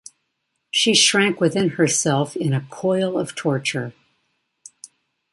She 0.71 0.95
shrank 0.95 1.39
within 1.39 1.69
herself 1.77 2.35
in 2.35 2.53
a 2.53 2.65
coil 2.71 3.19
of 3.19 3.35
torture. 3.35 3.93